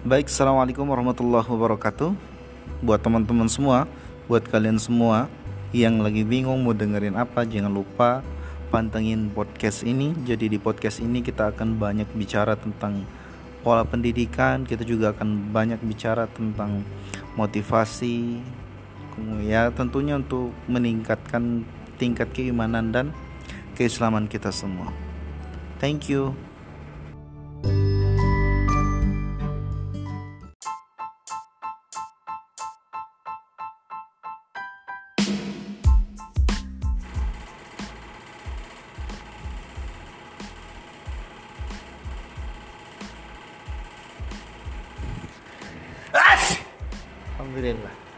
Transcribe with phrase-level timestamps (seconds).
[0.00, 2.16] Baik, assalamualaikum warahmatullahi wabarakatuh.
[2.80, 3.84] Buat teman-teman semua,
[4.32, 5.28] buat kalian semua
[5.76, 8.24] yang lagi bingung mau dengerin apa, jangan lupa
[8.72, 10.16] pantengin podcast ini.
[10.24, 13.04] Jadi di podcast ini kita akan banyak bicara tentang
[13.60, 16.80] pola pendidikan, kita juga akan banyak bicara tentang
[17.36, 18.40] motivasi,
[19.44, 21.68] ya tentunya untuk meningkatkan
[22.00, 23.06] tingkat keimanan dan
[23.76, 24.88] keislaman kita semua.
[25.76, 26.32] Thank you.
[47.50, 48.09] ぐれるわ。